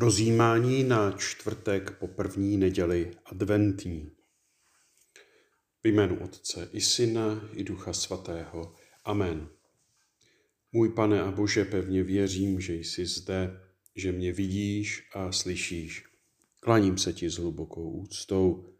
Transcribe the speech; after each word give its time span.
Rozjímání 0.00 0.84
na 0.84 1.12
čtvrtek 1.12 1.90
po 1.90 2.08
první 2.08 2.56
neděli 2.56 3.10
adventní. 3.24 4.10
V 5.84 5.88
jménu 5.88 6.18
Otce 6.24 6.68
i 6.72 6.80
Syna 6.80 7.48
i 7.52 7.64
Ducha 7.64 7.92
Svatého. 7.92 8.74
Amen. 9.04 9.48
Můj 10.72 10.88
pane 10.88 11.22
a 11.22 11.30
Bože, 11.30 11.64
pevně 11.64 12.02
věřím, 12.02 12.60
že 12.60 12.74
jsi 12.74 13.06
zde, 13.06 13.60
že 13.96 14.12
mě 14.12 14.32
vidíš 14.32 15.08
a 15.14 15.32
slyšíš. 15.32 16.04
Klaním 16.60 16.98
se 16.98 17.12
ti 17.12 17.30
s 17.30 17.38
hlubokou 17.38 17.90
úctou. 17.90 18.74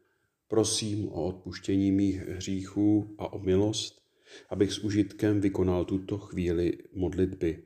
Prosím 0.49 1.09
o 1.09 1.27
odpuštění 1.27 1.93
mých 1.93 2.21
hříchů 2.21 3.15
a 3.19 3.33
o 3.33 3.39
milost, 3.39 4.03
abych 4.51 4.73
s 4.73 4.79
užitkem 4.79 5.41
vykonal 5.41 5.85
tuto 5.85 6.19
chvíli 6.19 6.79
modlitby. 6.93 7.63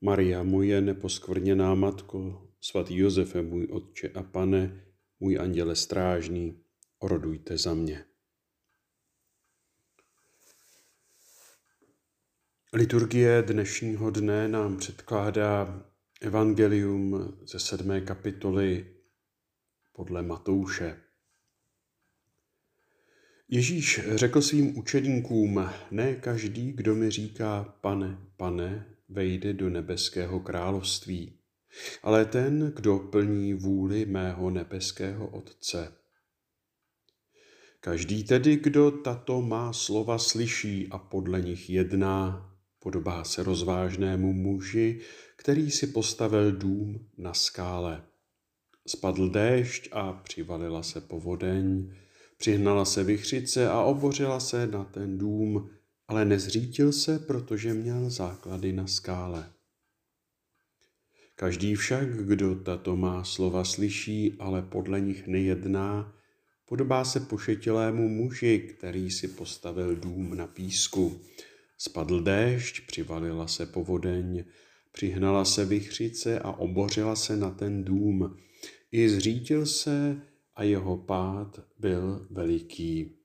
Maria, 0.00 0.42
moje 0.42 0.80
neposkvrněná 0.80 1.74
matko, 1.74 2.49
Svatý 2.60 2.96
Josefe, 2.96 3.42
můj 3.42 3.66
Otče 3.70 4.08
a 4.08 4.22
Pane, 4.22 4.84
můj 5.20 5.38
anděle 5.38 5.76
strážný, 5.76 6.64
orodujte 6.98 7.58
za 7.58 7.74
mě. 7.74 8.04
Liturgie 12.72 13.42
dnešního 13.42 14.10
dne 14.10 14.48
nám 14.48 14.76
předkládá 14.76 15.84
evangelium 16.20 17.38
ze 17.42 17.58
sedmé 17.58 18.00
kapitoly 18.00 18.96
podle 19.92 20.22
Matouše. 20.22 21.00
Ježíš 23.48 24.00
řekl 24.14 24.42
svým 24.42 24.78
učedníkům, 24.78 25.70
ne 25.90 26.14
každý, 26.14 26.72
kdo 26.72 26.94
mi 26.94 27.10
říká 27.10 27.64
pane, 27.80 28.18
pane, 28.36 28.96
vejde 29.08 29.52
do 29.52 29.70
nebeského 29.70 30.40
království, 30.40 31.39
ale 32.02 32.24
ten, 32.24 32.72
kdo 32.76 32.98
plní 32.98 33.54
vůli 33.54 34.06
mého 34.06 34.50
nebeského 34.50 35.28
Otce. 35.28 35.92
Každý 37.80 38.24
tedy, 38.24 38.56
kdo 38.56 38.90
tato 38.90 39.42
má 39.42 39.72
slova 39.72 40.18
slyší 40.18 40.88
a 40.90 40.98
podle 40.98 41.40
nich 41.40 41.70
jedná, 41.70 42.50
podobá 42.78 43.24
se 43.24 43.42
rozvážnému 43.42 44.32
muži, 44.32 45.00
který 45.36 45.70
si 45.70 45.86
postavil 45.86 46.52
dům 46.52 47.08
na 47.18 47.34
skále. 47.34 48.02
Spadl 48.86 49.30
déšť 49.30 49.88
a 49.92 50.12
přivalila 50.12 50.82
se 50.82 51.00
povodeň, 51.00 51.94
přihnala 52.38 52.84
se 52.84 53.04
vychřice 53.04 53.68
a 53.68 53.82
obořila 53.82 54.40
se 54.40 54.66
na 54.66 54.84
ten 54.84 55.18
dům, 55.18 55.70
ale 56.08 56.24
nezřítil 56.24 56.92
se, 56.92 57.18
protože 57.18 57.74
měl 57.74 58.10
základy 58.10 58.72
na 58.72 58.86
skále. 58.86 59.52
Každý 61.40 61.74
však, 61.74 62.26
kdo 62.26 62.54
tato 62.54 62.96
má 62.96 63.24
slova 63.24 63.64
slyší, 63.64 64.36
ale 64.38 64.62
podle 64.62 65.00
nich 65.00 65.26
nejedná, 65.26 66.12
podobá 66.68 67.04
se 67.04 67.20
pošetilému 67.20 68.08
muži, 68.08 68.58
který 68.58 69.10
si 69.10 69.28
postavil 69.28 69.96
dům 69.96 70.36
na 70.36 70.46
písku. 70.46 71.20
Spadl 71.78 72.20
déšť, 72.20 72.86
přivalila 72.86 73.48
se 73.48 73.66
povodeň, 73.66 74.44
přihnala 74.92 75.44
se 75.44 75.64
vychřice 75.64 76.38
a 76.38 76.50
obořila 76.52 77.16
se 77.16 77.36
na 77.36 77.50
ten 77.50 77.84
dům. 77.84 78.36
I 78.92 79.08
zřítil 79.08 79.66
se 79.66 80.22
a 80.54 80.62
jeho 80.62 80.96
pád 80.96 81.60
byl 81.78 82.26
veliký. 82.30 83.19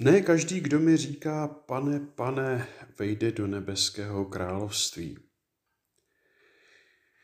Ne 0.00 0.20
každý, 0.22 0.60
kdo 0.60 0.80
mi 0.80 0.96
říká, 0.96 1.48
pane, 1.48 2.00
pane, 2.00 2.68
vejde 2.98 3.32
do 3.32 3.46
nebeského 3.46 4.24
království. 4.24 5.18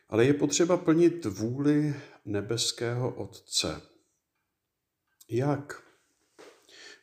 Ale 0.08 0.24
je 0.24 0.34
potřeba 0.34 0.76
plnit 0.76 1.24
vůli 1.24 1.94
nebeského 2.24 3.14
Otce. 3.14 3.82
Jak? 5.28 5.82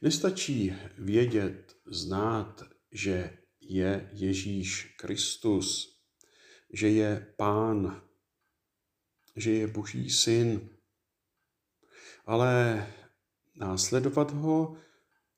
Nestačí 0.02 0.76
vědět, 0.98 1.76
znát, 1.86 2.64
že 2.92 3.38
je 3.62 4.10
Ježíš 4.14 4.96
Kristus, 4.98 5.98
že 6.74 6.90
je 6.90 7.34
Pán, 7.38 8.10
že 9.36 9.52
je 9.52 9.68
Boží 9.68 10.10
syn, 10.10 10.70
ale 12.26 12.88
následovat 13.56 14.32
ho 14.32 14.78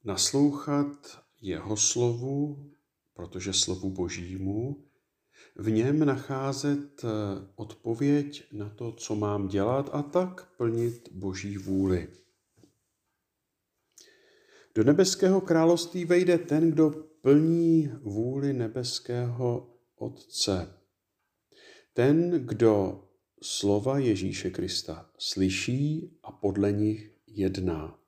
naslouchat 0.04 1.24
jeho 1.42 1.78
slovu, 1.78 2.72
protože 3.14 3.54
slovu 3.54 3.90
božímu, 3.90 4.86
v 5.56 5.70
něm 5.70 6.06
nacházet 6.06 7.04
eh, 7.04 7.08
odpověď 7.56 8.44
na 8.52 8.70
to, 8.70 8.92
co 8.92 9.16
mám 9.16 9.48
dělat 9.48 9.90
a 9.94 10.04
tak 10.04 10.56
plnit 10.58 11.10
boží 11.12 11.58
vůli. 11.58 12.10
Do 14.76 14.84
nebeského 14.84 15.42
království 15.42 16.06
vejde 16.06 16.38
ten, 16.38 16.72
kdo 16.72 16.90
plní 17.22 17.92
vůli 18.02 18.54
nebeského 18.54 19.70
Otce. 19.96 20.74
Ten, 21.94 22.46
kdo 22.46 23.04
slova 23.42 24.00
Ježíše 24.00 24.50
Krista 24.50 25.10
slyší 25.18 26.18
a 26.24 26.32
podle 26.32 26.72
nich 26.72 27.12
jedná 27.28 28.03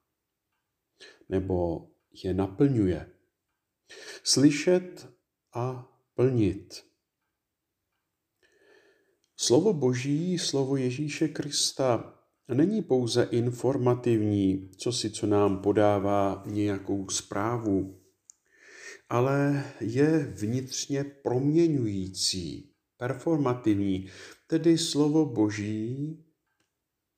nebo 1.29 1.87
je 2.23 2.33
naplňuje. 2.33 3.11
Slyšet 4.23 5.09
a 5.53 5.91
plnit. 6.15 6.83
Slovo 9.37 9.73
Boží, 9.73 10.39
slovo 10.39 10.77
Ježíše 10.77 11.27
Krista 11.27 12.19
není 12.53 12.81
pouze 12.81 13.23
informativní, 13.23 14.71
co 14.77 14.91
si 14.91 15.09
co 15.09 15.27
nám 15.27 15.61
podává 15.61 16.43
nějakou 16.45 17.09
zprávu, 17.09 18.01
ale 19.09 19.63
je 19.79 20.19
vnitřně 20.19 21.03
proměňující, 21.03 22.71
performativní, 22.97 24.09
tedy 24.47 24.77
slovo 24.77 25.25
Boží, 25.25 26.25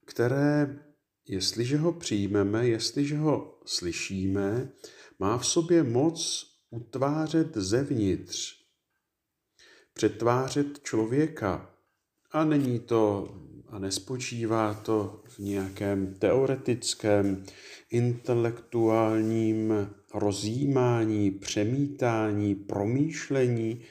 které 0.05 0.79
jestliže 1.27 1.77
ho 1.77 1.93
přijmeme, 1.93 2.67
jestliže 2.67 3.17
ho 3.17 3.56
slyšíme, 3.69 4.71
má 5.19 5.37
v 5.37 5.47
sobě 5.47 5.83
moc 5.83 6.47
utvářet 6.69 7.57
zevnitř, 7.57 8.55
přetvářet 9.93 10.83
člověka. 10.83 11.73
A 12.31 12.45
není 12.45 12.79
to 12.79 13.35
a 13.67 13.79
nespočívá 13.79 14.73
to 14.73 15.21
v 15.25 15.39
nějakém 15.39 16.13
teoretickém, 16.13 17.45
intelektuálním 17.91 19.73
rozjímání, 20.13 21.31
přemítání, 21.31 22.55
promýšlení, 22.55 23.81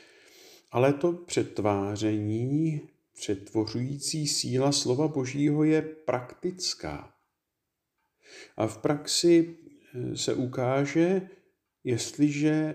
ale 0.71 0.93
to 0.93 1.13
přetváření, 1.13 2.81
přetvořující 3.15 4.29
síla 4.29 4.73
slova 4.73 5.09
Božího 5.09 5.65
je 5.65 5.83
praktická. 5.83 7.13
A 8.57 8.67
v 8.67 8.79
praxi 8.79 9.57
se 10.15 10.35
ukáže, 10.35 11.31
jestliže 11.85 12.75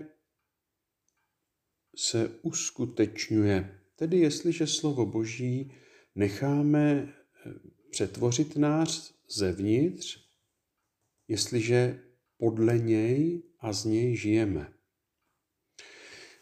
se 1.96 2.28
uskutečňuje, 2.42 3.80
tedy 3.96 4.18
jestliže 4.18 4.66
slovo 4.66 5.06
Boží 5.06 5.72
necháme 6.14 6.90
eh, 6.90 7.52
přetvořit 7.90 8.56
nás 8.56 9.14
zevnitř, 9.36 10.18
jestliže 11.28 12.00
podle 12.38 12.78
něj 12.78 13.42
a 13.60 13.72
z 13.72 13.84
něj 13.84 14.16
žijeme. 14.16 14.72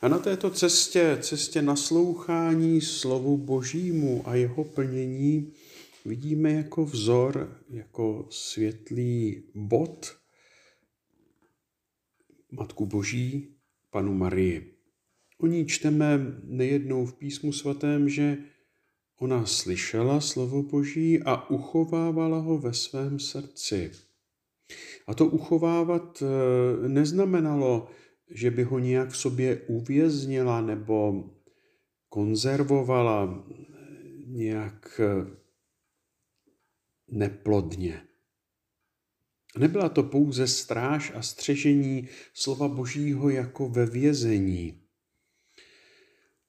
A 0.01 0.09
na 0.09 0.19
této 0.19 0.51
cestě, 0.51 1.19
cestě 1.21 1.63
naslouchání 1.63 2.81
slovu 2.81 3.39
Božímu 3.39 4.29
a 4.29 4.35
jeho 4.35 4.65
plnění, 4.65 5.53
vidíme 6.05 6.53
jako 6.53 6.85
vzor, 6.85 7.59
jako 7.71 8.27
světlý 8.31 9.43
bod 9.55 10.20
Matku 12.51 12.87
Boží, 12.87 13.57
Panu 13.91 14.15
Marii. 14.15 14.75
O 15.39 15.47
ní 15.47 15.67
čteme 15.67 16.19
nejednou 16.45 17.07
v 17.07 17.15
písmu 17.15 17.53
svatém, 17.53 18.09
že 18.09 18.39
ona 19.21 19.47
slyšela 19.47 20.21
slovo 20.21 20.63
Boží 20.63 21.23
a 21.23 21.51
uchovávala 21.51 22.39
ho 22.39 22.59
ve 22.59 22.75
svém 22.75 23.19
srdci. 23.19 23.91
A 25.07 25.15
to 25.15 25.27
uchovávat 25.27 26.23
eh, 26.23 26.89
neznamenalo, 26.89 27.89
že 28.31 28.51
by 28.51 28.63
ho 28.63 28.79
nějak 28.79 29.11
v 29.11 29.17
sobě 29.17 29.61
uvěznila 29.67 30.61
nebo 30.61 31.25
konzervovala 32.09 33.45
nějak 34.27 35.01
eh, 35.01 35.37
neplodně. 37.09 38.10
Nebyla 39.59 39.89
to 39.89 40.03
pouze 40.03 40.47
stráž 40.47 41.13
a 41.15 41.23
střežení 41.23 42.09
slova 42.35 42.69
Božího 42.69 43.31
jako 43.31 43.69
ve 43.69 43.87
vězení, 43.87 44.81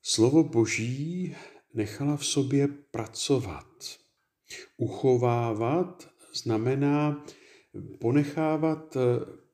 Slovo 0.03 0.43
Boží 0.43 1.35
nechala 1.73 2.17
v 2.17 2.25
sobě 2.25 2.67
pracovat. 2.67 3.99
Uchovávat 4.77 6.09
znamená 6.33 7.25
ponechávat 7.99 8.97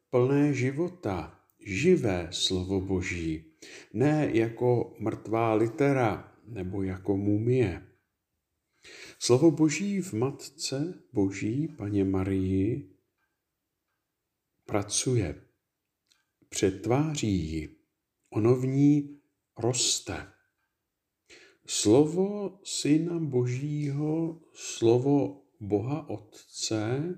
plné 0.10 0.54
života, 0.54 1.40
živé 1.60 2.28
slovo 2.32 2.82
Boží, 2.82 3.46
ne 3.94 4.30
jako 4.34 4.96
mrtvá 5.00 5.54
litera 5.54 6.34
nebo 6.46 6.84
jako 6.84 7.18
mumie. 7.18 7.88
Slovo 9.20 9.52
Boží 9.52 10.02
v 10.02 10.14
Matce 10.14 11.04
Boží, 11.14 11.68
Paně 11.68 12.06
Marii, 12.06 12.97
pracuje, 14.68 15.42
přetváří 16.50 17.52
ji, 17.52 17.76
ono 18.30 18.56
v 18.56 18.66
ní 18.66 19.20
roste. 19.58 20.28
Slovo 21.66 22.60
Syna 22.64 23.20
Božího, 23.20 24.42
slovo 24.54 25.44
Boha 25.60 26.10
Otce, 26.10 27.16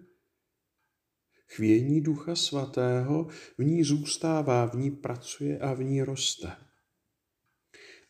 chvění 1.48 2.01
Ducha 2.01 2.36
Svatého 2.36 3.28
v 3.57 3.60
ní 3.60 3.84
zůstává, 3.84 4.66
v 4.66 4.75
ní 4.75 4.92
pracuje 4.92 5.60
a 5.60 5.74
v 5.74 5.84
ní 5.84 6.04
roste. 6.04 6.56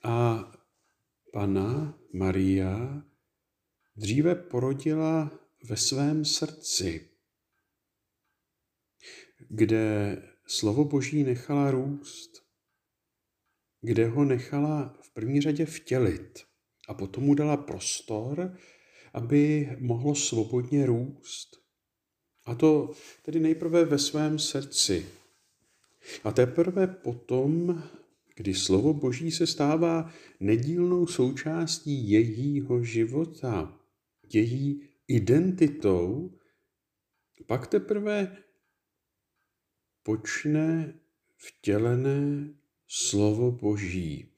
A 0.03 0.43
Pana 1.33 1.99
Maria 2.13 3.03
dříve 3.95 4.35
porodila 4.35 5.31
ve 5.63 5.77
svém 5.77 6.25
srdci, 6.25 7.09
kde 9.47 10.17
slovo 10.47 10.85
Boží 10.85 11.23
nechala 11.23 11.71
růst, 11.71 12.43
kde 13.81 14.07
ho 14.07 14.25
nechala 14.25 14.97
v 15.01 15.13
první 15.13 15.41
řadě 15.41 15.65
vtělit 15.65 16.39
a 16.87 16.93
potom 16.93 17.23
mu 17.23 17.33
dala 17.35 17.57
prostor, 17.57 18.57
aby 19.13 19.69
mohlo 19.79 20.15
svobodně 20.15 20.85
růst. 20.85 21.59
A 22.45 22.55
to 22.55 22.91
tedy 23.23 23.39
nejprve 23.39 23.85
ve 23.85 23.99
svém 23.99 24.39
srdci. 24.39 25.05
A 26.23 26.31
teprve 26.31 26.87
potom, 26.87 27.83
kdy 28.35 28.53
slovo 28.53 28.93
Boží 28.93 29.31
se 29.31 29.47
stává 29.47 30.13
nedílnou 30.39 31.07
součástí 31.07 32.09
jejího 32.11 32.83
života, 32.83 33.79
její 34.33 34.89
identitou, 35.07 36.31
pak 37.47 37.67
teprve 37.67 38.37
počne 40.03 40.93
vtělené 41.37 42.53
slovo 42.87 43.51
Boží. 43.51 44.31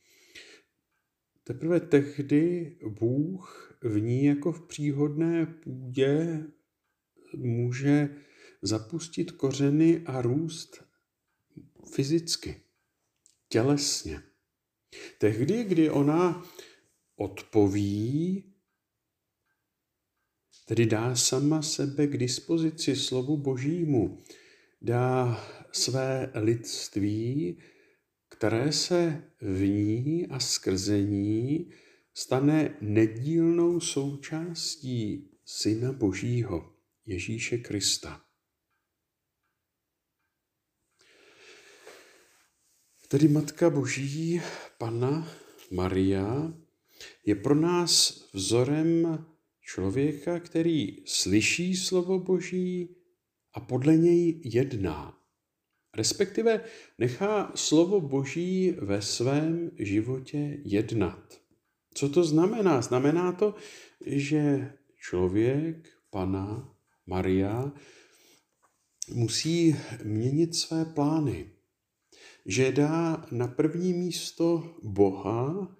Teprve 1.43 1.79
tehdy 1.79 2.77
Bůh 2.99 3.77
v 3.81 3.99
ní 3.99 4.25
jako 4.25 4.51
v 4.51 4.67
příhodné 4.67 5.45
půdě 5.45 6.43
může 7.35 8.09
zapustit 8.61 9.31
kořeny 9.31 10.01
a 10.05 10.21
růst 10.21 10.83
fyzicky, 11.95 12.61
tělesně. 13.49 14.23
Tehdy, 15.17 15.63
kdy 15.63 15.89
ona 15.89 16.43
odpoví, 17.15 18.43
tedy 20.65 20.85
dá 20.85 21.15
sama 21.15 21.61
sebe 21.61 22.07
k 22.07 22.17
dispozici 22.17 22.95
slovu 22.95 23.37
Božímu, 23.37 24.23
dá 24.81 25.43
své 25.71 26.31
lidství, 26.35 27.57
které 28.29 28.71
se 28.71 29.23
v 29.41 29.67
ní 29.67 30.27
a 30.27 30.39
skrze 30.39 31.01
ní 31.01 31.71
stane 32.13 32.77
nedílnou 32.81 33.79
součástí 33.79 35.29
Syna 35.45 35.91
Božího, 35.91 36.75
Ježíše 37.05 37.57
Krista. 37.57 38.21
Tedy 43.07 43.27
Matka 43.27 43.69
Boží, 43.69 44.41
Pana 44.77 45.27
Maria, 45.71 46.53
je 47.25 47.35
pro 47.35 47.55
nás 47.55 48.23
vzorem 48.33 49.25
člověka, 49.61 50.39
který 50.39 51.03
slyší 51.05 51.75
slovo 51.75 52.19
Boží 52.19 53.00
a 53.53 53.59
podle 53.59 53.97
něj 53.97 54.41
jedná. 54.43 55.17
Respektive 55.97 56.63
nechá 56.97 57.51
slovo 57.55 58.01
Boží 58.01 58.71
ve 58.71 59.01
svém 59.01 59.71
životě 59.79 60.61
jednat. 60.65 61.41
Co 61.93 62.09
to 62.09 62.23
znamená? 62.23 62.81
Znamená 62.81 63.31
to, 63.31 63.55
že 64.05 64.73
člověk, 64.97 65.89
pana 66.09 66.75
Maria, 67.05 67.71
musí 69.13 69.75
měnit 70.03 70.55
své 70.55 70.85
plány. 70.85 71.51
Že 72.45 72.71
dá 72.71 73.25
na 73.31 73.47
první 73.47 73.93
místo 73.93 74.75
Boha, 74.83 75.77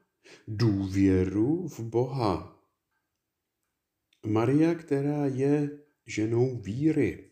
důvěru 0.48 1.68
v 1.68 1.80
Boha. 1.80 2.60
Maria, 4.26 4.76
která 4.76 5.26
je 5.26 5.80
ženou 6.08 6.62
víry, 6.62 7.31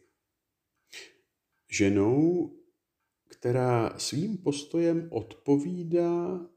ženou, 1.69 2.51
která 3.27 3.99
svým 3.99 4.37
postojem 4.37 5.07
odpovídá 5.11 6.49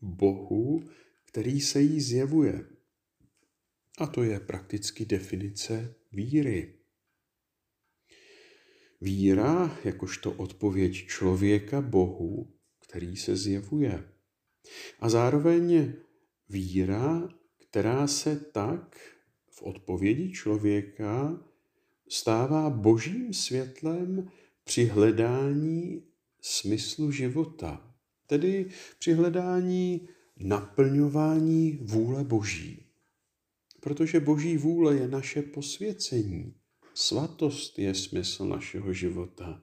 Bohu, 0.00 0.82
který 1.24 1.60
se 1.60 1.80
jí 1.80 2.00
zjevuje. 2.00 2.66
A 3.98 4.06
to 4.06 4.22
je 4.22 4.40
prakticky 4.40 5.04
definice 5.04 5.94
víry. 6.12 6.74
Víra 9.00 9.78
jakožto 9.84 10.32
odpověď 10.32 11.06
člověka 11.06 11.80
Bohu, 11.80 12.52
který 12.78 13.16
se 13.16 13.36
zjevuje. 13.36 14.08
A 15.00 15.08
zároveň 15.08 15.92
víra, 16.48 17.28
která 17.68 18.06
se 18.06 18.36
tak 18.36 19.16
v 19.50 19.62
odpovědi 19.62 20.32
člověka 20.32 21.44
stává 22.08 22.70
božím 22.70 23.32
světlem 23.32 24.30
při 24.66 24.84
hledání 24.84 26.02
smyslu 26.40 27.10
života, 27.10 27.94
tedy 28.26 28.70
při 28.98 29.12
hledání 29.12 30.08
naplňování 30.36 31.78
vůle 31.82 32.24
Boží. 32.24 32.86
Protože 33.80 34.20
Boží 34.20 34.56
vůle 34.56 34.96
je 34.96 35.08
naše 35.08 35.42
posvěcení, 35.42 36.54
svatost 36.94 37.78
je 37.78 37.94
smysl 37.94 38.46
našeho 38.46 38.92
života. 38.92 39.62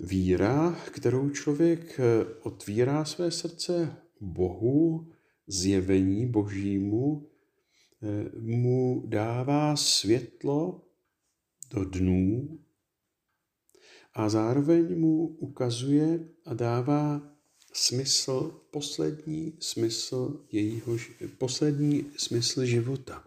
Víra, 0.00 0.72
kterou 0.72 1.30
člověk 1.30 2.00
otvírá 2.42 3.04
své 3.04 3.30
srdce 3.30 3.96
Bohu, 4.20 5.12
zjevení 5.46 6.26
Božímu, 6.26 7.26
mu 8.40 9.02
dává 9.06 9.76
světlo 9.76 10.86
do 11.70 11.84
dnů 11.84 12.58
a 14.14 14.28
zároveň 14.28 14.98
mu 14.98 15.26
ukazuje 15.26 16.28
a 16.46 16.54
dává 16.54 17.22
smysl, 17.72 18.60
poslední 18.70 19.56
smysl 19.60 20.46
jejího, 20.52 20.96
poslední 21.38 22.10
smysl 22.16 22.64
života. 22.64 23.24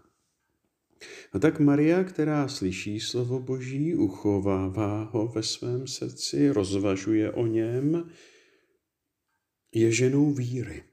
A 1.33 1.39
tak 1.39 1.59
Maria, 1.59 2.03
která 2.03 2.47
slyší 2.47 2.99
slovo 2.99 3.39
Boží, 3.39 3.95
uchovává 3.95 5.03
ho 5.03 5.27
ve 5.27 5.43
svém 5.43 5.87
srdci, 5.87 6.49
rozvažuje 6.49 7.31
o 7.31 7.47
něm, 7.47 8.09
je 9.73 9.91
ženou 9.91 10.31
víry. 10.31 10.83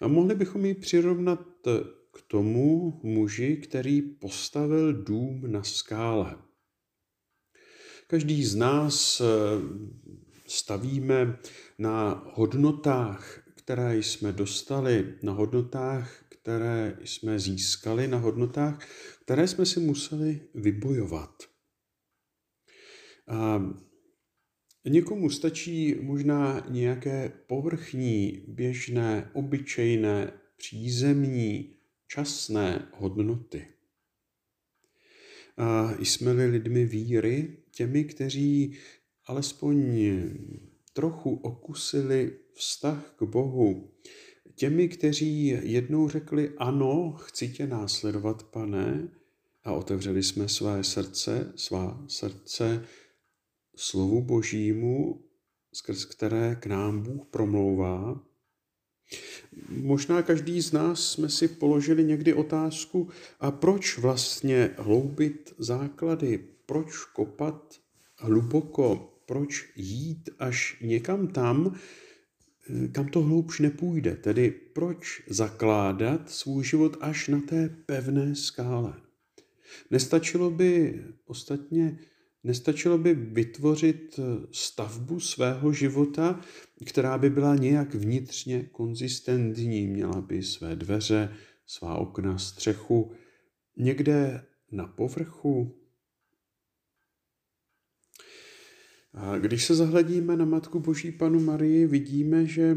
A 0.00 0.08
mohli 0.08 0.34
bychom 0.34 0.66
ji 0.66 0.74
přirovnat 0.74 1.68
k 2.16 2.22
tomu 2.22 3.00
muži, 3.02 3.56
který 3.56 4.02
postavil 4.02 4.92
dům 4.92 5.42
na 5.46 5.62
skále. 5.62 6.38
Každý 8.06 8.44
z 8.44 8.54
nás 8.54 9.20
eh, 9.20 9.24
stavíme 10.46 11.38
na 11.78 12.24
hodnotách, 12.34 13.42
které 13.54 13.96
jsme 13.96 14.32
dostali, 14.32 15.14
na 15.22 15.32
hodnotách, 15.32 16.24
které 16.28 16.98
jsme 17.04 17.38
získali, 17.38 18.08
na 18.08 18.18
hodnotách, 18.18 18.78
které 19.22 19.48
jsme 19.48 19.66
si 19.66 19.80
museli 19.80 20.40
vybojovat. 20.54 21.42
A 23.28 23.62
někomu 24.88 25.30
stačí 25.30 25.94
možná 26.00 26.66
nějaké 26.68 27.32
povrchní, 27.46 28.44
běžné, 28.48 29.30
obyčejné, 29.34 30.32
přízemní, 30.56 31.75
časné 32.08 32.88
hodnoty. 32.92 33.66
A 35.56 35.94
jsme-li 35.98 36.46
lidmi 36.46 36.84
víry, 36.84 37.56
těmi, 37.70 38.04
kteří 38.04 38.76
alespoň 39.26 39.76
trochu 40.92 41.34
okusili 41.34 42.38
vztah 42.54 43.14
k 43.18 43.22
Bohu, 43.22 43.92
těmi, 44.54 44.88
kteří 44.88 45.46
jednou 45.46 46.08
řekli 46.08 46.52
ano, 46.56 47.12
chci 47.12 47.48
tě 47.48 47.66
následovat, 47.66 48.42
pane, 48.42 49.08
a 49.64 49.72
otevřeli 49.72 50.22
jsme 50.22 50.48
své 50.48 50.84
srdce, 50.84 51.52
svá 51.56 52.04
srdce 52.08 52.84
slovu 53.76 54.22
božímu, 54.22 55.24
skrz 55.72 56.04
které 56.04 56.54
k 56.54 56.66
nám 56.66 57.02
Bůh 57.02 57.26
promlouvá. 57.26 58.25
Možná 59.68 60.22
každý 60.22 60.60
z 60.60 60.72
nás 60.72 61.12
jsme 61.12 61.28
si 61.28 61.48
položili 61.48 62.04
někdy 62.04 62.34
otázku, 62.34 63.08
a 63.40 63.50
proč 63.50 63.98
vlastně 63.98 64.70
hloubit 64.78 65.54
základy, 65.58 66.44
proč 66.66 67.04
kopat 67.04 67.74
hluboko, 68.18 69.12
proč 69.26 69.72
jít 69.76 70.30
až 70.38 70.76
někam 70.80 71.28
tam, 71.28 71.76
kam 72.92 73.08
to 73.08 73.22
hloubš 73.22 73.60
nepůjde, 73.60 74.16
tedy 74.16 74.50
proč 74.50 75.22
zakládat 75.28 76.30
svůj 76.30 76.64
život 76.64 76.96
až 77.00 77.28
na 77.28 77.40
té 77.40 77.68
pevné 77.86 78.34
skále. 78.34 78.94
Nestačilo 79.90 80.50
by 80.50 81.04
ostatně 81.26 81.98
Nestačilo 82.44 82.98
by 82.98 83.14
vytvořit 83.14 84.20
stavbu 84.52 85.20
svého 85.20 85.72
života, 85.72 86.40
která 86.86 87.18
by 87.18 87.30
byla 87.30 87.56
nějak 87.56 87.94
vnitřně 87.94 88.62
konzistentní, 88.62 89.86
měla 89.86 90.20
by 90.20 90.42
své 90.42 90.76
dveře, 90.76 91.34
svá 91.66 91.94
okna, 91.94 92.38
střechu, 92.38 93.12
někde 93.76 94.44
na 94.72 94.86
povrchu. 94.86 95.80
A 99.14 99.38
když 99.38 99.64
se 99.64 99.74
zahledíme 99.74 100.36
na 100.36 100.44
Matku 100.44 100.80
Boží 100.80 101.12
Panu 101.12 101.40
Marii, 101.40 101.86
vidíme, 101.86 102.46
že 102.46 102.76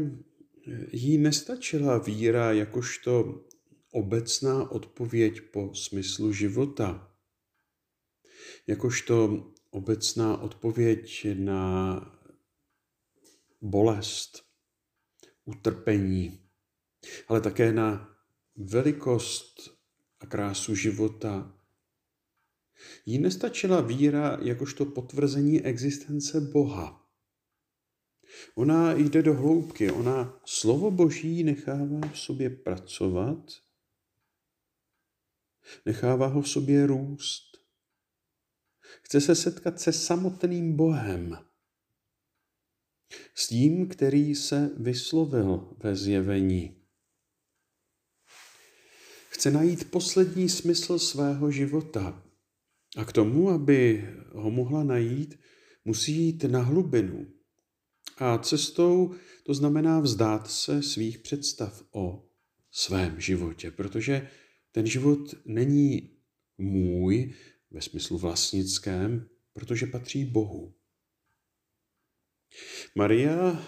jí 0.92 1.18
nestačila 1.18 1.98
víra 1.98 2.52
jakožto 2.52 3.44
obecná 3.92 4.70
odpověď 4.70 5.40
po 5.40 5.74
smyslu 5.74 6.32
života, 6.32 7.09
jakožto 8.66 9.46
obecná 9.70 10.36
odpověď 10.36 11.26
na 11.34 12.00
bolest, 13.60 14.44
utrpení, 15.44 16.40
ale 17.28 17.40
také 17.40 17.72
na 17.72 18.16
velikost 18.56 19.80
a 20.20 20.26
krásu 20.26 20.74
života. 20.74 21.56
Jí 23.06 23.18
nestačila 23.18 23.80
víra 23.80 24.38
jakožto 24.42 24.84
potvrzení 24.84 25.62
existence 25.62 26.40
Boha. 26.40 27.00
Ona 28.54 28.92
jde 28.92 29.22
do 29.22 29.34
hloubky, 29.34 29.90
ona 29.90 30.40
slovo 30.44 30.90
Boží 30.90 31.44
nechává 31.44 32.00
v 32.12 32.18
sobě 32.18 32.50
pracovat, 32.50 33.52
nechává 35.86 36.26
ho 36.26 36.42
v 36.42 36.48
sobě 36.48 36.86
růst. 36.86 37.49
Chce 39.02 39.20
se 39.20 39.34
setkat 39.34 39.80
se 39.80 39.92
samotným 39.92 40.76
Bohem. 40.76 41.38
S 43.34 43.48
tím, 43.48 43.88
který 43.88 44.34
se 44.34 44.70
vyslovil 44.76 45.76
ve 45.78 45.96
zjevení. 45.96 46.76
Chce 49.28 49.50
najít 49.50 49.90
poslední 49.90 50.48
smysl 50.48 50.98
svého 50.98 51.50
života. 51.50 52.22
A 52.96 53.04
k 53.04 53.12
tomu, 53.12 53.50
aby 53.50 54.08
ho 54.32 54.50
mohla 54.50 54.84
najít, 54.84 55.38
musí 55.84 56.12
jít 56.12 56.44
na 56.44 56.62
hlubinu. 56.62 57.26
A 58.18 58.38
cestou 58.38 59.14
to 59.44 59.54
znamená 59.54 60.00
vzdát 60.00 60.50
se 60.50 60.82
svých 60.82 61.18
představ 61.18 61.82
o 61.90 62.28
svém 62.70 63.20
životě, 63.20 63.70
protože 63.70 64.28
ten 64.72 64.86
život 64.86 65.34
není 65.44 66.10
můj, 66.58 67.34
ve 67.70 67.80
smyslu 67.82 68.18
vlastnickém, 68.18 69.28
protože 69.52 69.86
patří 69.86 70.24
Bohu. 70.24 70.74
Maria 72.94 73.64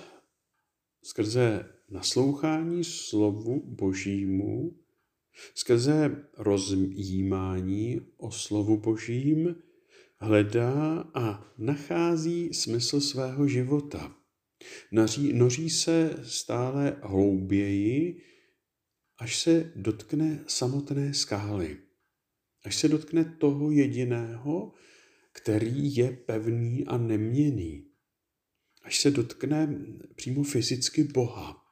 skrze 1.02 1.72
naslouchání 1.88 2.84
slovu 2.84 3.62
Božímu, 3.66 4.78
skrze 5.54 6.24
rozjímání 6.38 8.00
o 8.16 8.30
slovu 8.30 8.76
Božím, 8.76 9.56
hledá 10.18 11.10
a 11.14 11.52
nachází 11.58 12.54
smysl 12.54 13.00
svého 13.00 13.48
života. 13.48 14.16
Naří, 14.92 15.32
noří 15.32 15.70
se 15.70 16.20
stále 16.22 16.96
hlouběji, 17.02 18.22
až 19.18 19.40
se 19.40 19.72
dotkne 19.76 20.44
samotné 20.46 21.14
skály 21.14 21.81
až 22.64 22.76
se 22.76 22.88
dotkne 22.88 23.24
toho 23.24 23.70
jediného, 23.70 24.72
který 25.32 25.96
je 25.96 26.10
pevný 26.10 26.86
a 26.86 26.98
neměný. 26.98 27.86
Až 28.82 29.00
se 29.00 29.10
dotkne 29.10 29.78
přímo 30.14 30.42
fyzicky 30.42 31.04
Boha. 31.04 31.62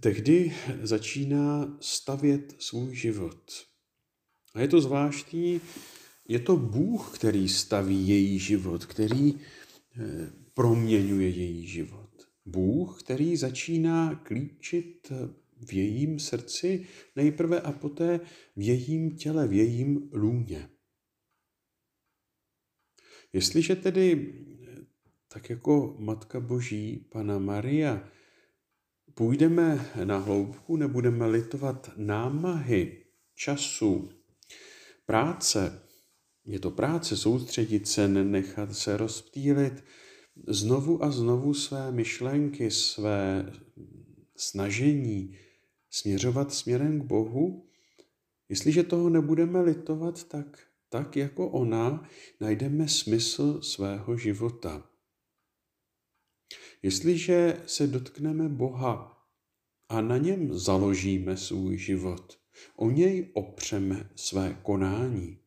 Tehdy 0.00 0.54
začíná 0.82 1.76
stavět 1.80 2.54
svůj 2.58 2.94
život. 2.94 3.66
A 4.54 4.60
je 4.60 4.68
to 4.68 4.80
zvláštní, 4.80 5.60
je 6.28 6.38
to 6.38 6.56
Bůh, 6.56 7.18
který 7.18 7.48
staví 7.48 8.08
její 8.08 8.38
život, 8.38 8.86
který 8.86 9.34
eh, 9.34 9.40
proměňuje 10.54 11.28
její 11.28 11.66
život. 11.66 12.10
Bůh, 12.46 13.02
který 13.02 13.36
začíná 13.36 14.14
klíčit 14.14 15.12
v 15.64 15.72
jejím 15.72 16.18
srdci 16.18 16.86
nejprve 17.16 17.60
a 17.60 17.72
poté 17.72 18.20
v 18.56 18.62
jejím 18.66 19.16
těle, 19.16 19.48
v 19.48 19.52
jejím 19.52 20.10
lůně. 20.12 20.68
Jestliže 23.32 23.76
tedy 23.76 24.34
tak 25.28 25.50
jako 25.50 25.96
Matka 25.98 26.40
Boží, 26.40 27.08
Pana 27.12 27.38
Maria, 27.38 28.08
půjdeme 29.14 29.90
na 30.04 30.18
hloubku, 30.18 30.76
nebudeme 30.76 31.26
litovat 31.26 31.90
námahy, 31.96 33.04
času, 33.34 34.10
práce, 35.06 35.82
je 36.46 36.60
to 36.60 36.70
práce 36.70 37.16
soustředit 37.16 37.88
se, 37.88 38.08
nenechat 38.08 38.74
se 38.76 38.96
rozptýlit, 38.96 39.84
znovu 40.48 41.04
a 41.04 41.10
znovu 41.10 41.54
své 41.54 41.92
myšlenky, 41.92 42.70
své 42.70 43.52
snažení, 44.36 45.36
směřovat 45.94 46.54
směrem 46.54 47.00
k 47.00 47.04
Bohu, 47.04 47.68
jestliže 48.48 48.82
toho 48.82 49.10
nebudeme 49.10 49.60
litovat, 49.60 50.24
tak, 50.24 50.66
tak 50.88 51.16
jako 51.16 51.48
ona 51.48 52.08
najdeme 52.40 52.88
smysl 52.88 53.62
svého 53.62 54.16
života. 54.16 54.90
Jestliže 56.82 57.62
se 57.66 57.86
dotkneme 57.86 58.48
Boha 58.48 59.26
a 59.88 60.00
na 60.00 60.16
něm 60.16 60.58
založíme 60.58 61.36
svůj 61.36 61.78
život, 61.78 62.38
o 62.76 62.90
něj 62.90 63.30
opřeme 63.34 64.10
své 64.16 64.58
konání, 64.62 65.38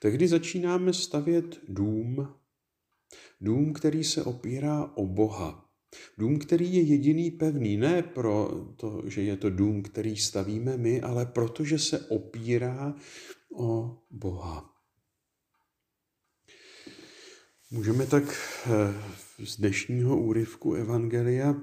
tehdy 0.00 0.28
začínáme 0.28 0.92
stavět 0.92 1.60
dům, 1.68 2.34
dům, 3.40 3.72
který 3.72 4.04
se 4.04 4.24
opírá 4.24 4.84
o 4.94 5.06
Boha, 5.06 5.65
Dům, 6.18 6.38
který 6.38 6.74
je 6.74 6.82
jediný 6.82 7.30
pevný, 7.30 7.76
ne 7.76 8.02
pro 8.02 8.66
to, 8.76 9.02
že 9.06 9.22
je 9.22 9.36
to 9.36 9.50
dům, 9.50 9.82
který 9.82 10.16
stavíme 10.16 10.76
my, 10.76 11.00
ale 11.00 11.26
protože 11.26 11.78
se 11.78 11.98
opírá 11.98 12.94
o 13.56 13.98
Boha. 14.10 14.76
Můžeme 17.70 18.06
tak 18.06 18.24
eh, 18.66 19.44
z 19.44 19.56
dnešního 19.56 20.20
úryvku 20.20 20.74
Evangelia 20.74 21.54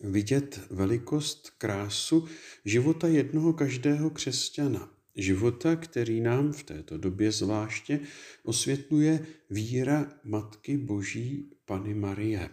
vidět 0.00 0.60
velikost, 0.70 1.50
krásu 1.58 2.28
života 2.64 3.08
jednoho 3.08 3.52
každého 3.52 4.10
křesťana. 4.10 4.94
Života, 5.16 5.76
který 5.76 6.20
nám 6.20 6.52
v 6.52 6.62
této 6.62 6.98
době 6.98 7.32
zvláště 7.32 8.00
osvětluje 8.44 9.26
víra 9.50 10.12
Matky 10.24 10.76
Boží 10.76 11.50
Pany 11.64 11.94
Marie. 11.94 12.50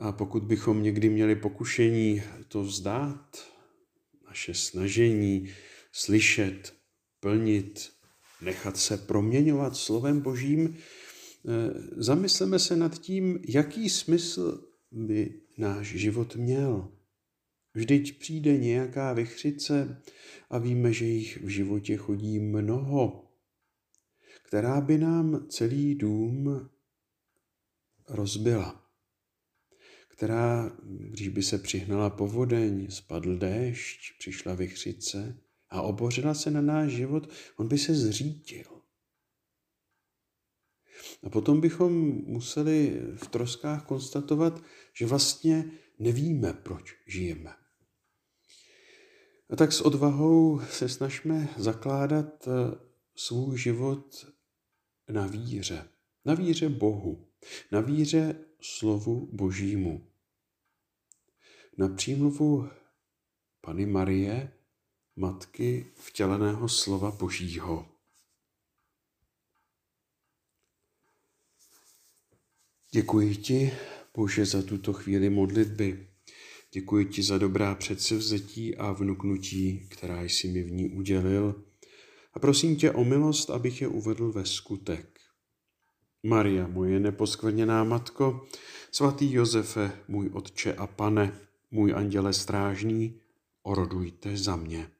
A 0.00 0.12
pokud 0.12 0.42
bychom 0.42 0.82
někdy 0.82 1.08
měli 1.08 1.36
pokušení 1.36 2.22
to 2.48 2.62
vzdát, 2.62 3.50
naše 4.26 4.54
snažení 4.54 5.48
slyšet, 5.92 6.74
plnit, 7.20 7.90
nechat 8.42 8.76
se 8.76 8.96
proměňovat 8.96 9.76
slovem 9.76 10.20
Božím, 10.20 10.76
eh, 10.76 11.50
zamysleme 11.96 12.58
se 12.58 12.76
nad 12.76 12.98
tím, 12.98 13.38
jaký 13.48 13.90
smysl 13.90 14.64
by 14.92 15.34
náš 15.58 15.86
život 15.86 16.36
měl. 16.36 16.92
Vždyť 17.74 18.18
přijde 18.18 18.58
nějaká 18.58 19.12
vychřice 19.12 20.02
a 20.50 20.58
víme, 20.58 20.92
že 20.92 21.04
jich 21.04 21.42
v 21.42 21.48
životě 21.48 21.96
chodí 21.96 22.38
mnoho, 22.38 23.30
která 24.46 24.80
by 24.80 24.98
nám 24.98 25.46
celý 25.48 25.94
dům 25.94 26.68
rozbila. 28.08 28.79
Která, 30.20 30.72
když 30.86 31.28
by 31.28 31.42
se 31.42 31.58
přihnala 31.58 32.10
povodeň, 32.10 32.90
spadl 32.90 33.36
déšť, 33.36 34.18
přišla 34.18 34.54
vychřice 34.54 35.40
a 35.70 35.82
obořila 35.82 36.34
se 36.34 36.50
na 36.50 36.60
náš 36.60 36.92
život, 36.92 37.28
on 37.56 37.68
by 37.68 37.78
se 37.78 37.94
zřítil. 37.94 38.82
A 41.22 41.30
potom 41.30 41.60
bychom 41.60 41.92
museli 42.26 43.00
v 43.16 43.28
troskách 43.28 43.86
konstatovat, 43.86 44.62
že 44.94 45.06
vlastně 45.06 45.70
nevíme, 45.98 46.52
proč 46.52 46.96
žijeme. 47.06 47.54
A 49.50 49.56
tak 49.56 49.72
s 49.72 49.80
odvahou 49.80 50.60
se 50.70 50.88
snažíme 50.88 51.48
zakládat 51.56 52.48
eh, 52.48 52.50
svůj 53.16 53.58
život 53.58 54.26
na 55.08 55.26
víře. 55.26 55.88
Na 56.24 56.34
víře 56.34 56.68
Bohu. 56.68 57.28
Na 57.72 57.80
víře 57.80 58.44
slovu 58.60 59.28
Božímu. 59.32 60.09
Na 61.80 61.88
přímluvu 61.88 62.68
Pany 63.60 63.86
Marie, 63.86 64.52
matky 65.16 65.86
vtěleného 65.94 66.68
slova 66.68 67.10
Božího. 67.10 67.88
Děkuji 72.90 73.36
ti, 73.36 73.72
Bože, 74.16 74.46
za 74.46 74.62
tuto 74.62 74.92
chvíli 74.92 75.30
modlitby. 75.30 76.08
Děkuji 76.72 77.04
ti 77.04 77.22
za 77.22 77.38
dobrá 77.38 77.74
předsevzetí 77.74 78.76
a 78.76 78.92
vnuknutí, 78.92 79.88
která 79.88 80.22
jsi 80.22 80.48
mi 80.48 80.62
v 80.62 80.70
ní 80.72 80.90
udělil. 80.90 81.64
A 82.32 82.38
prosím 82.38 82.76
tě 82.76 82.92
o 82.92 83.04
milost, 83.04 83.50
abych 83.50 83.80
je 83.80 83.88
uvedl 83.88 84.32
ve 84.32 84.46
skutek. 84.46 85.20
Maria, 86.22 86.66
moje 86.66 87.00
neposkvrněná 87.00 87.84
matko, 87.84 88.46
svatý 88.92 89.32
Josefe, 89.32 89.92
můj 90.08 90.30
otče 90.32 90.74
a 90.74 90.86
pane, 90.86 91.49
můj 91.70 91.94
anděle 91.94 92.32
strážný, 92.32 93.20
orodujte 93.62 94.36
za 94.36 94.56
mě. 94.56 94.90